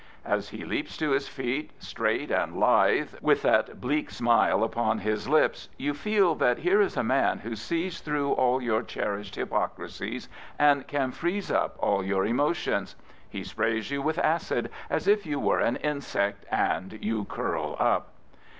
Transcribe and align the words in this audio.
As 0.25 0.49
he 0.49 0.65
leaps 0.65 0.97
to 0.97 1.11
his 1.11 1.27
feet, 1.27 1.69
straight 1.77 2.31
and 2.31 2.57
lithe, 2.59 3.13
with 3.21 3.43
that 3.43 3.79
bleak 3.79 4.09
smile 4.09 4.63
upon 4.63 4.97
his 4.97 5.29
lips, 5.29 5.69
you 5.77 5.93
feel 5.93 6.33
that 6.33 6.57
here 6.57 6.81
is 6.81 6.97
a 6.97 7.03
man 7.03 7.37
who 7.37 7.55
sees 7.55 7.99
through 8.01 8.31
all 8.31 8.59
your 8.59 8.81
cherished 8.81 9.35
hypocrisies, 9.35 10.27
and 10.57 10.87
can 10.87 11.11
freeze 11.11 11.51
up 11.51 11.75
all 11.77 12.03
your 12.03 12.25
emotions. 12.25 12.95
,He,. 13.29 13.43
sprays 13.43 13.91
you 13.91 14.01
with 14.01 14.17
acid 14.17 14.71
as 14.89 15.07
if 15.07 15.27
you 15.27 15.39
were 15.39 15.59
an 15.59 15.75
insect, 15.75 16.47
and 16.49 16.97
you 16.99 17.25
curl 17.25 17.77
up. 17.79 18.07